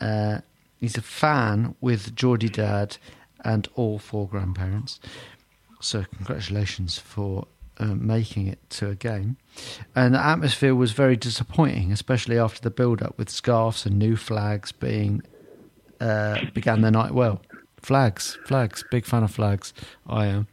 [0.00, 0.40] Uh,
[0.78, 2.96] he's a fan with Geordie Dad
[3.44, 5.00] and all four grandparents.
[5.80, 7.46] So congratulations for
[7.78, 9.36] uh, making it to a game.
[9.94, 14.72] And the atmosphere was very disappointing, especially after the build-up with scarves and new flags
[14.72, 15.22] being
[16.00, 17.40] uh, began the night well.
[17.80, 19.72] Flags, flags, big fan of flags.
[20.08, 20.48] I am,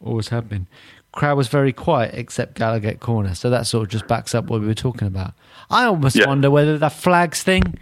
[0.00, 0.66] always have been.
[1.12, 4.60] Crowd was very quiet except Gallowgate corner, so that sort of just backs up what
[4.60, 5.34] we were talking about.
[5.70, 6.26] I almost Yeah.
[6.26, 7.78] wonder whether the flags thing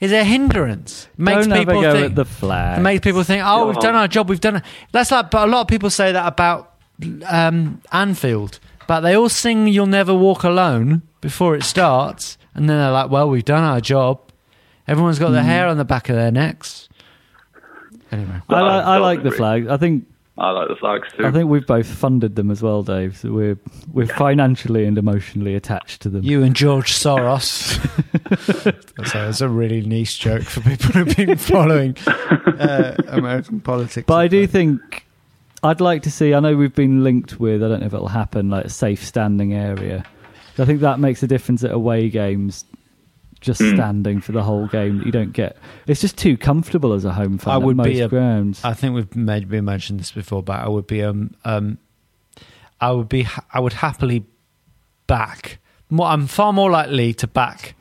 [0.00, 1.08] is a hindrance.
[1.16, 2.78] Makes Don't people go think at the flag.
[2.78, 4.62] it makes people think, oh, we've done our job, we've done it.
[4.92, 6.74] That's like, but a lot of people say that about
[7.26, 12.78] um, Anfield, but they all sing "You'll Never Walk Alone" before it starts, and then
[12.78, 14.20] they're like, well, we've done our job.
[14.86, 15.46] Everyone's got their Mm.
[15.46, 16.88] hair on the back of their necks.
[18.12, 19.66] Anyway, I, li- I like the flag.
[19.66, 20.06] I think
[20.38, 21.24] I like the flags too.
[21.24, 23.16] I think we've both funded them as well, Dave.
[23.16, 23.58] So we're
[23.92, 26.24] we're financially and emotionally attached to them.
[26.24, 27.78] you and George Soros.
[28.96, 34.04] that's, a, that's a really niche joke for people who've been following uh, American politics.
[34.06, 35.06] But I do think
[35.62, 36.34] I'd like to see.
[36.34, 37.62] I know we've been linked with.
[37.62, 38.50] I don't know if it'll happen.
[38.50, 40.04] Like a safe standing area.
[40.58, 42.64] I think that makes a difference at away games.
[43.46, 43.74] Just Hmm.
[43.76, 45.56] standing for the whole game, you don't get.
[45.86, 47.54] It's just too comfortable as a home fan.
[47.54, 48.60] I would at most be a, grounds.
[48.64, 51.78] I think we've maybe mentioned this before, but I would be um um
[52.80, 54.24] I would be I would happily
[55.06, 55.58] back.
[55.88, 57.76] More, I'm far more likely to back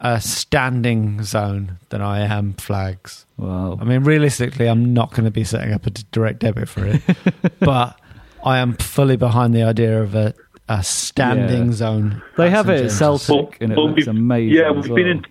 [0.00, 3.26] a standing zone than I am flags.
[3.36, 3.76] Wow.
[3.80, 7.02] I mean, realistically, I'm not going to be setting up a direct debit for it,
[7.60, 7.98] but
[8.44, 10.32] I am fully behind the idea of a
[10.70, 11.72] a standing Yeah.
[11.72, 12.22] zone.
[12.36, 12.98] They have it at James's.
[12.98, 14.56] Celtic, and it Well, looks amazing.
[14.56, 15.06] Yeah, we've been well.
[15.06, 15.24] in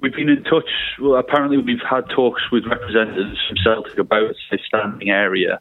[0.00, 0.68] we've been in touch.
[1.00, 5.60] Well, apparently we've had talks with representatives from Celtic about a standing area,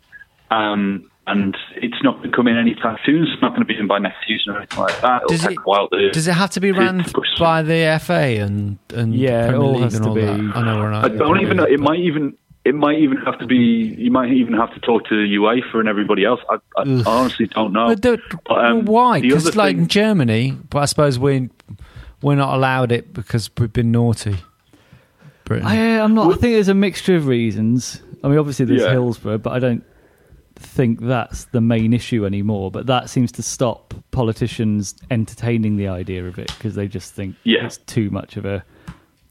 [0.51, 3.23] um, and it's not going to come in anytime soon.
[3.23, 5.17] It's not going to be in by next season or anything like that.
[5.23, 6.09] It'll Does take it- a while to.
[6.11, 9.49] Does it have to be to ran push by the FA and and Yeah, it
[9.49, 10.51] Premier all League has and to all be- that?
[10.57, 11.05] I know we're not.
[11.05, 11.63] I don't even know.
[11.65, 12.33] It might even.
[12.65, 13.55] It might even have to be.
[13.97, 16.41] You might even have to talk to UEFA and everybody else.
[16.49, 17.03] I, I Ugh.
[17.07, 17.87] honestly don't know.
[17.87, 19.21] But the- But, um, why?
[19.21, 21.49] Because like thing- Germany, but I suppose we
[22.21, 24.35] we're not allowed it because we've been naughty.
[25.45, 25.65] Britain.
[25.65, 26.27] I, I'm not.
[26.27, 28.01] I think there's a mixture of reasons.
[28.23, 28.91] I mean, obviously there's Yeah.
[28.91, 29.83] Hillsborough, but I don't
[30.55, 32.69] think that's the main issue anymore.
[32.71, 37.35] But that seems to stop politicians entertaining the idea of it because they just think
[37.45, 37.65] Yeah.
[37.65, 38.63] it's too much of a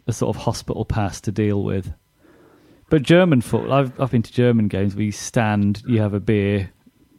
[0.06, 1.92] a sort of hospital pass to deal with.
[2.90, 6.20] But German football, I've I've been to German games where you stand, you have a
[6.20, 6.70] beer,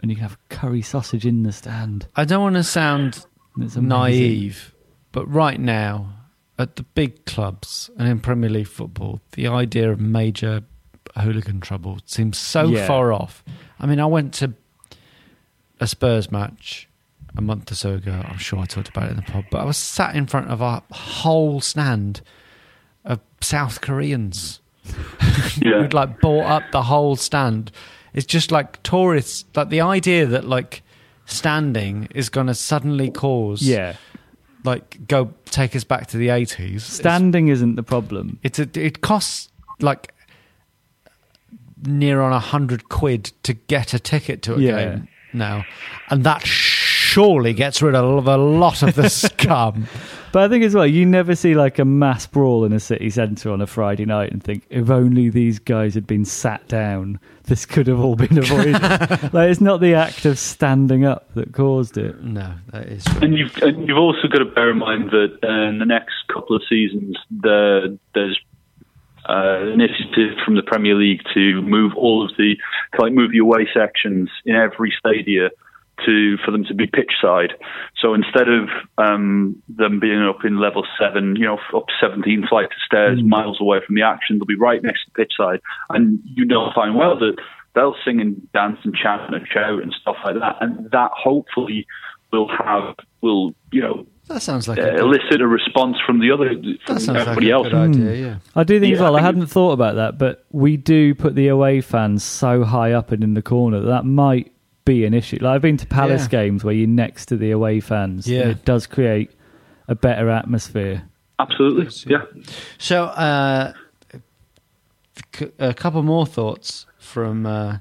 [0.01, 2.07] and you can have curry sausage in the stand.
[2.15, 4.73] I don't want to sound naive,
[5.11, 6.13] but right now,
[6.57, 10.63] at the big clubs and in Premier League football, the idea of major
[11.15, 12.87] hooligan trouble seems so Yeah.
[12.87, 13.43] far off.
[13.79, 14.53] I mean, I went to
[15.79, 16.87] a Spurs match
[17.37, 18.21] a month or so ago.
[18.27, 20.49] I'm sure I talked about it in the pod, but I was sat in front
[20.49, 22.21] of a whole stand
[23.05, 24.61] of South Koreans
[25.61, 25.81] Yeah.
[25.81, 27.71] who'd like bought up the whole stand.
[28.13, 30.81] It's just like tourists, like the idea that like
[31.25, 33.95] standing is going to suddenly cause Yeah,
[34.63, 36.81] like go take us back to the 80s.
[36.81, 38.39] standing isn't the problem.
[38.43, 39.49] It's, it's a, it costs
[39.79, 40.13] like
[41.85, 44.75] near on a hundred quid to get a ticket to a Yeah.
[44.85, 45.65] game now,
[46.09, 46.45] and that
[47.09, 49.87] surely gets rid of a lot of the scum.
[50.31, 53.09] But I think as well, you never see like a mass brawl in a city
[53.09, 57.19] centre on a Friday night and think, if only these guys had been sat down,
[57.45, 58.73] this could have all been avoided.
[59.33, 62.21] like it's not the act of standing up that caused it.
[62.21, 65.69] No, that is And you've and you've also got to bear in mind that uh,
[65.69, 68.39] in the next couple of seasons, the, there's
[69.27, 72.55] uh, an initiative from the Premier League to move all of the
[72.93, 75.49] to like move the away sections in every stadia
[76.05, 77.53] to for them to be pitch side.
[78.01, 82.71] So instead of um, them being up in level seven, you know, up 17 flights
[82.71, 85.59] of stairs, miles away from the action, they'll be right next to the pitch side,
[85.89, 87.35] and you know fine well that
[87.75, 91.85] they'll sing and dance and chant and shout and stuff like that, and that hopefully
[92.31, 96.19] will have will you know that sounds like uh, a good, elicit a response from
[96.19, 97.67] the other from that sounds like everybody a else.
[97.67, 98.13] good idea.
[98.13, 98.37] Yeah.
[98.55, 99.15] I do think as well.
[99.15, 102.91] I I, hadn't thought about that, but we do put the away fans so high
[102.91, 104.53] up and in the corner that, that might
[104.93, 105.37] be an issue.
[105.41, 106.27] Like I've been to Palace Yeah.
[106.43, 108.25] games where you're next to the away fans.
[108.27, 108.47] and Yeah.
[108.49, 109.31] it does create
[109.87, 111.03] a better atmosphere.
[111.39, 112.23] Absolutely, yeah.
[112.77, 113.73] So, uh,
[115.35, 117.77] c- a couple more thoughts from uh,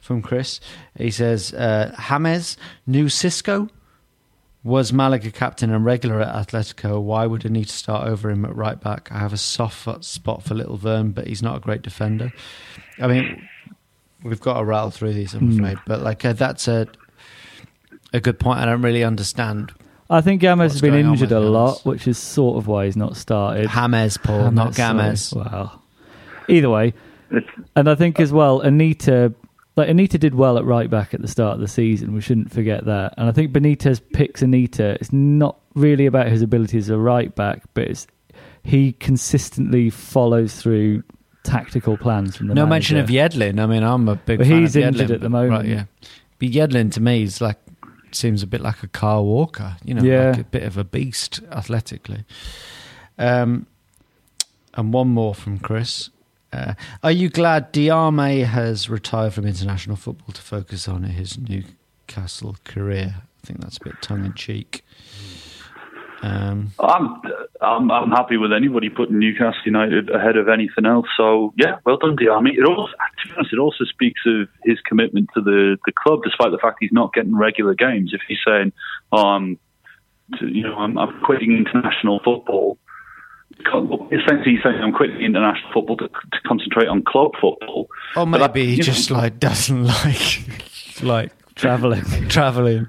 [0.00, 0.60] from Chris.
[0.96, 2.56] He says, uh, James,
[2.86, 3.68] new Cisco,
[4.64, 7.00] was Malaga captain and regular at Atletico.
[7.00, 9.08] Why would I need to start over him at right back?
[9.12, 12.32] I have a soft spot for Little Vern, but he's not a great defender.
[13.00, 13.46] I mean,
[14.24, 15.78] we've got to rattle through these, I'm afraid.
[15.86, 16.86] But like uh, that's a
[18.12, 18.60] a good point.
[18.60, 19.72] I don't really understand
[20.12, 23.16] I think What's has been injured a lot, which is sort of why he's not
[23.16, 23.70] started.
[23.70, 24.98] James, Paul, not sorry.
[24.98, 25.34] Gamez.
[25.34, 25.80] Wow.
[26.48, 26.92] Either way,
[27.74, 29.32] and I think as well, Anita,
[29.74, 32.12] like Anita did well at right back at the start of the season.
[32.12, 33.14] We shouldn't forget that.
[33.16, 34.98] And I think Benitez picks Anita.
[35.00, 38.06] It's not really about his ability as a right back, but it's
[38.62, 41.04] he consistently follows through
[41.42, 43.08] tactical plans from the No mention of.
[43.08, 43.60] Yedlin.
[43.60, 44.40] I mean, I'm a big.
[44.40, 45.52] Fan he's of injured Yedlin, at the but- moment.
[45.52, 45.84] Right, yeah.
[46.38, 47.58] But Yedlin to me is like
[48.10, 49.76] seems a bit like a Kyle Walker.
[49.84, 50.30] You know, Yeah.
[50.30, 52.24] like a bit of a beast athletically.
[53.18, 53.66] Um,
[54.74, 56.10] and one more from Chris.
[56.52, 62.56] Uh, are you glad Diame has retired from international football to focus on his Newcastle
[62.64, 63.14] career?
[63.42, 64.84] I think that's a bit tongue in cheek.
[66.22, 67.20] Um, I'm,
[67.60, 71.06] I'm I'm happy with anybody putting Newcastle United ahead of anything else.
[71.16, 72.56] So yeah, well done, Diame.
[72.56, 76.20] It also, to be honest, it also speaks of his commitment to the, the club,
[76.22, 78.12] despite the fact he's not getting regular games.
[78.14, 78.72] If he's saying,
[79.10, 79.58] "Oh, I'm,
[80.38, 82.78] to, you know, I'm, I'm quitting international football,"
[83.58, 88.64] essentially he's saying, "I'm quitting international football to, to concentrate on club football." or maybe
[88.64, 92.04] he you know, just like doesn't like like traveling.
[92.28, 92.86] traveling.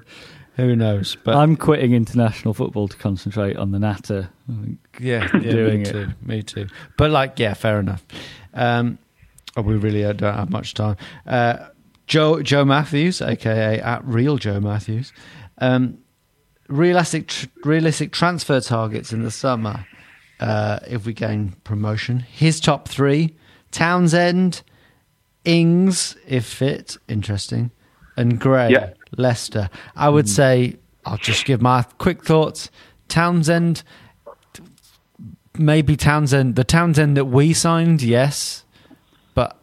[0.56, 1.16] Who knows?
[1.24, 4.30] But I'm quitting international football to concentrate on the Natter.
[5.00, 5.92] Yeah, yeah doing me it.
[5.92, 6.08] too.
[6.22, 6.68] Me too.
[6.96, 8.04] But like, yeah, fair enough.
[8.54, 8.98] Um,
[9.56, 10.96] oh, we really don't have much time.
[11.26, 11.66] Uh,
[12.06, 15.12] Joe Joe Matthews, aka at real Joe Matthews,
[15.58, 15.98] um,
[16.68, 19.86] realistic tr- realistic transfer targets in the summer.
[20.40, 23.34] Uh, if we gain promotion, his top three:
[23.72, 24.62] Townsend,
[25.44, 27.70] Ings, if fit, interesting,
[28.16, 28.90] and Gray, Yeah.
[29.18, 29.68] Leicester.
[29.96, 32.70] I would say I'll just give my quick thoughts.
[33.08, 33.82] Townsend,
[35.58, 38.64] maybe Townsend, the Townsend that we signed, yes,
[39.34, 39.56] but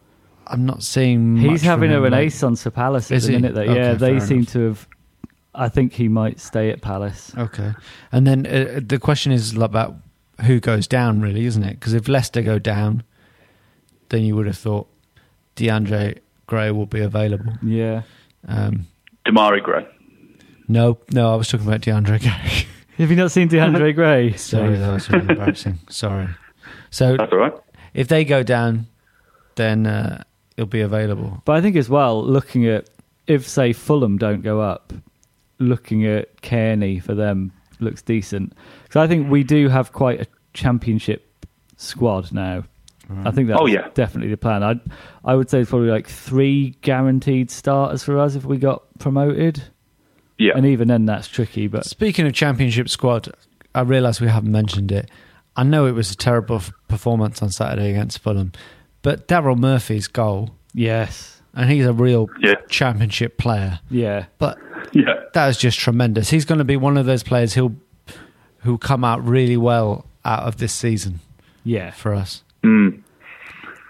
[0.46, 1.36] I'm not seeing.
[1.36, 3.38] He's having a renaissance at Palace at Is the he?
[3.38, 3.54] minute.
[3.54, 4.52] That Okay, yeah, they seem enough.
[4.52, 4.88] to have.
[5.54, 7.32] I think he might stay at Palace.
[7.36, 7.72] Okay,
[8.10, 9.96] and then uh, the question is about
[10.46, 11.78] who goes down, really, isn't it?
[11.78, 13.02] Because if Leicester go down,
[14.08, 14.88] then you would have thought
[15.56, 17.52] DeAndre Gray will be available.
[17.62, 18.02] Yeah.
[18.48, 18.86] Um,
[19.26, 19.86] Demarai Gray.
[20.68, 22.66] no, no, I was talking about DeAndre Gray.
[22.98, 24.32] Have you not seen DeAndre Gray?
[24.34, 25.78] Sorry, that was really embarrassing.
[25.88, 26.28] Sorry.
[26.90, 27.54] So That's all right.
[27.94, 28.86] if they go down,
[29.56, 30.22] then uh,
[30.56, 31.40] it'll be available.
[31.44, 32.88] But I think as well, looking at
[33.26, 34.92] if say Fulham don't go up,
[35.58, 38.52] looking at Cairney for them looks decent
[38.84, 41.26] because I think we do have quite a championship
[41.76, 42.64] squad now.
[43.24, 43.88] I think that's Oh, yeah.
[43.94, 44.62] definitely the plan.
[44.62, 44.80] I
[45.24, 49.62] I would say it's probably like three guaranteed starters for us if we got promoted.
[50.38, 50.52] Yeah.
[50.56, 51.66] And even then, that's tricky.
[51.68, 53.28] But Speaking of championship squad,
[53.74, 55.10] I realise we haven't mentioned it.
[55.56, 58.52] I know it was a terrible f- performance on Saturday against Fulham,
[59.02, 62.54] but Daryl Murphy's goal, yes, and he's a real Yeah.
[62.68, 63.80] championship player.
[63.90, 64.58] yeah, But
[64.92, 65.14] Yeah.
[65.34, 66.30] that is just tremendous.
[66.30, 67.76] He's going to be one of those players who'll
[68.60, 71.20] who come out really well out of this season
[71.64, 72.42] yeah, for us.
[72.64, 73.01] Mm.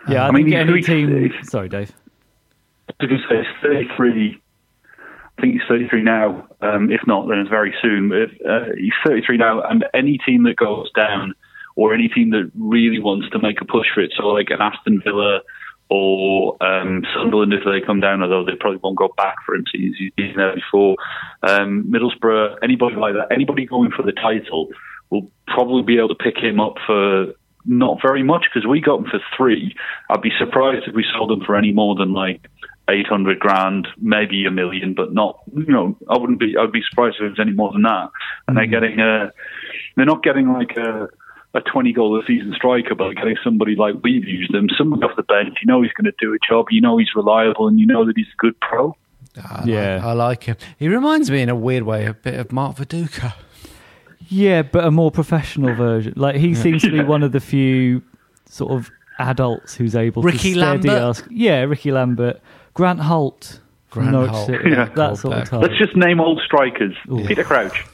[0.08, 0.24] Yeah.
[0.24, 1.32] I, I mean, think any team.
[1.44, 1.92] Sorry, Dave.
[3.00, 4.40] I was say, he's 33.
[5.38, 6.46] I think he's 33 now.
[6.60, 8.08] Um, if not, then it's very soon.
[8.08, 11.34] But if, uh, he's 33 now, and any team that goes down,
[11.74, 14.60] or any team that really wants to make a push for it, so like an
[14.60, 15.40] Aston Villa
[15.88, 19.64] or um, Sunderland, if they come down, although they probably won't go back for him,
[19.72, 20.96] he's, he's been there before.
[21.42, 24.68] Um, Middlesbrough, anybody like that, anybody going for the title
[25.10, 27.34] will probably be able to pick him up for
[27.64, 29.74] not very much because we got them for three.
[30.10, 32.48] I'd be surprised if we sold them for any more than like
[32.88, 37.16] 800 grand, maybe a million, but not, you know, I wouldn't be, I'd be surprised
[37.16, 38.10] if it was any more than that.
[38.48, 38.70] And they're mm.
[38.70, 39.32] getting a,
[39.96, 41.08] they're not getting like a,
[41.54, 45.16] a 20 goal a season striker, but getting somebody like we've used them, somebody off
[45.16, 45.58] the bench.
[45.62, 46.66] You know he's going to do a job.
[46.70, 48.96] You know he's reliable, and you know that he's a good pro.
[49.38, 49.94] Ah, I Yeah.
[49.96, 50.56] like, I like him.
[50.78, 53.34] He reminds me in a weird way a bit of Mark Viduka.
[54.28, 56.14] Yeah, but a more professional version.
[56.16, 58.02] Like he seems to be one of the few
[58.46, 61.02] sort of adults who's able Rickie to steady Lambert?
[61.02, 61.22] us.
[61.30, 62.40] Yeah, Rickie Lambert,
[62.74, 64.46] Grant Holt, from Grant Norwich Holt.
[64.46, 64.84] City, Yeah.
[64.96, 65.48] that sort of Colbeck.
[65.50, 65.60] type.
[65.62, 66.94] Let's just name old strikers.
[67.26, 67.84] Peter Crouch.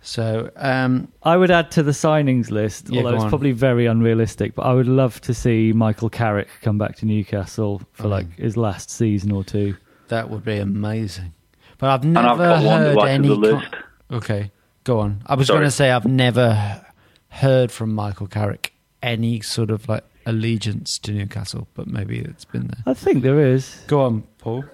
[0.00, 3.30] So um, I would add to the signings list, Yeah, although go it's on.
[3.30, 7.82] probably very unrealistic, but I would love to see Michael Carrick come back to Newcastle
[7.92, 8.10] for Mm.
[8.10, 9.76] like his last season or two.
[10.08, 11.34] that would be amazing.
[11.76, 13.28] But I've And never I've got one heard to add to any.
[13.28, 13.74] the con- list.
[14.12, 14.50] okay,
[14.88, 15.22] go on.
[15.26, 16.82] I was going to say I've never
[17.28, 18.72] heard from Michael Carrick
[19.02, 22.82] any sort of like allegiance to Newcastle, but maybe it's been there.
[22.86, 23.82] I think there is.
[23.86, 24.64] Go on, Paul.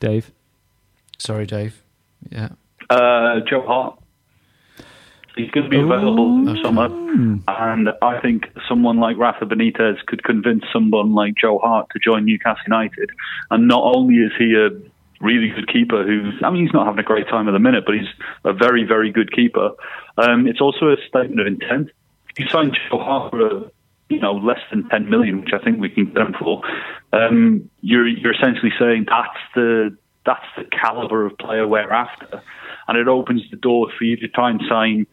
[0.00, 0.32] Dave.
[1.18, 1.82] Sorry, Dave.
[2.30, 2.48] Yeah.
[2.90, 3.98] Uh, Joe Hart.
[5.36, 6.86] He's going to be available this summer,
[7.48, 12.26] and I think someone like Rafa Benitez could convince someone like Joe Hart to join
[12.26, 13.08] Newcastle United.
[13.50, 14.68] And not only is he a
[15.22, 17.84] really good keeper, who's I mean he's not having a great time at the minute,
[17.86, 18.08] but he's
[18.44, 19.70] a very very good keeper.
[20.18, 21.90] Um, it's also a statement of intent.
[22.30, 23.70] If you sign Joe Hart for a
[24.08, 26.62] you know less than ten million, which I think we can get him for,
[27.12, 29.96] um, you're you're essentially saying that's the
[30.26, 32.42] that's the caliber of player we're after,
[32.88, 35.06] and it opens the door for you to try and sign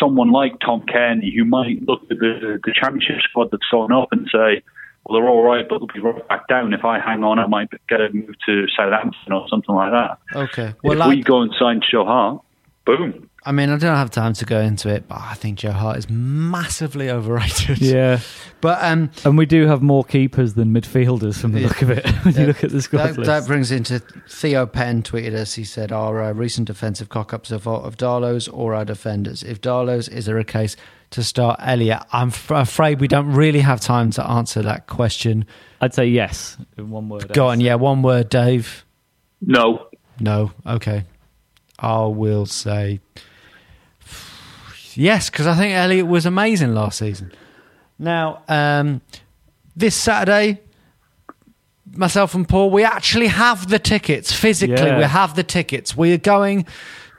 [0.00, 4.08] someone like Tom Cairney, who might look at the the championship squad that's going up
[4.12, 4.62] and say,
[5.08, 6.72] "Well, they're all right, but they'll be right back down.
[6.74, 10.18] If I hang on, I might get a move to Southampton or something like that."
[10.34, 10.68] Okay.
[10.68, 12.42] if Well, we go and sign Joe Hart,
[12.84, 13.30] boom.
[13.48, 15.98] I mean, I don't have time to go into it, but I think Joe Hart
[15.98, 17.78] is massively overrated.
[17.80, 18.20] Yeah.
[18.62, 21.66] But um, And we do have more keepers than midfielders from the Yeah.
[21.68, 23.26] look of it when you look at the squad that, list.
[23.28, 25.54] that brings into Theo Penn tweeted us.
[25.54, 29.44] He said, "Are uh, recent defensive cock-ups a fault of Darlow's or our defenders?
[29.44, 30.74] If Darlow's, is there a case
[31.10, 35.44] to start Elliot?" I'm f- afraid we don't really have time to answer that question.
[35.80, 37.32] I'd say yes in one word.
[37.32, 38.84] Go on, yeah, one word, Dave.
[39.40, 39.88] No,
[40.18, 41.04] No, okay.
[41.78, 43.00] I will say
[44.94, 47.32] yes because I think Elliot was amazing last season.
[47.98, 49.00] Now, um,
[49.74, 50.60] this Saturday,
[51.92, 54.86] myself and Paul, we actually have the tickets physically.
[54.86, 54.98] Yeah.
[54.98, 55.96] We have the tickets.
[55.96, 56.66] We are going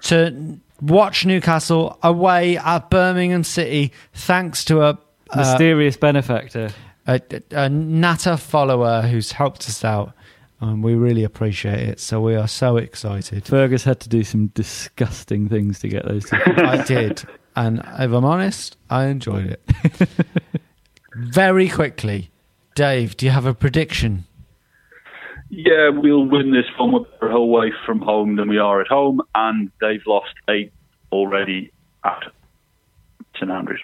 [0.04, 4.98] to watch Newcastle away at Birmingham City, thanks to a
[5.30, 6.70] uh, Mysterious benefactor.
[7.06, 7.22] a,
[7.52, 10.14] a Natter follower who's helped us out.
[10.60, 12.00] And we really appreciate it.
[12.00, 13.46] So we are so excited.
[13.46, 16.58] Fergus had to do some disgusting things to get those tickets.
[16.62, 17.24] I did.
[17.56, 20.10] And if I'm honest, I enjoyed it.
[21.16, 22.30] Very quickly,
[22.76, 24.26] Dave, do you have a prediction?
[25.50, 26.92] Yeah, we'll win this one.
[26.92, 30.74] We're better away from home than we are at home, and they've lost eight
[31.12, 31.72] already
[32.04, 32.24] at
[33.36, 33.82] St Andrews.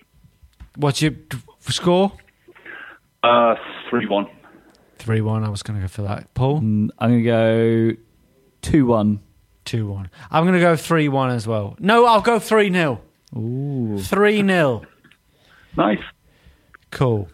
[0.76, 1.14] What's your
[1.59, 2.11] score?
[3.24, 3.55] Uh,
[3.89, 4.28] three one.
[5.03, 5.43] 3 1.
[5.43, 6.34] I was going to go for that.
[6.34, 6.61] Paul?
[6.61, 8.01] Mm, I'm going to go
[8.61, 9.20] 2 1.
[9.66, 10.09] 2 1.
[10.32, 11.76] I'm going to go 3 1 as well.
[11.80, 13.01] No, I'll go 3 0.
[13.34, 13.97] 3
[14.47, 14.82] 0.
[15.78, 15.99] Nice.
[16.91, 17.28] Cool.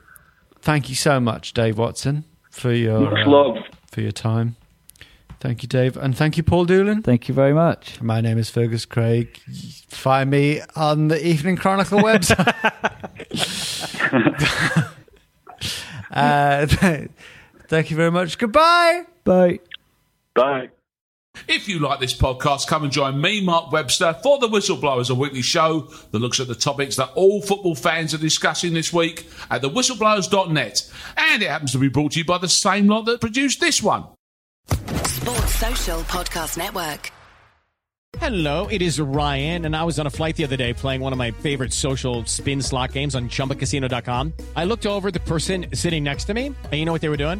[0.61, 3.57] Thank you so much, Dave Watson, for your, Much uh, love.
[3.99, 4.55] For your time.
[5.41, 5.97] Thank you, Dave.
[5.97, 7.03] And thank you, Paul Doolan.
[7.03, 8.01] Thank you very much.
[8.01, 9.37] My name is Fergus Craig.
[9.89, 12.55] Find me on the Evening Chronicle website.
[16.11, 16.65] uh,
[17.67, 18.37] thank you very much.
[18.37, 19.03] Goodbye.
[19.25, 19.59] Bye.
[20.33, 20.69] Bye.
[21.47, 25.15] If you like this podcast, come and join me, Mark Webster, for The Whistleblowers, a
[25.15, 25.81] weekly show
[26.11, 30.91] that looks at the topics that all football fans are discussing this week at thewhistleblowers.net.
[31.17, 33.81] And it happens to be brought to you by the same lot that produced this
[33.81, 34.05] one.
[34.67, 37.11] Sports Social Podcast Network.
[38.17, 41.13] Hello, it is Ryan, and I was on a flight the other day playing one
[41.13, 44.33] of my favorite social spin slot games on chumbacasino.com.
[44.55, 47.09] I looked over at the person sitting next to me, and you know what they
[47.09, 47.39] were doing?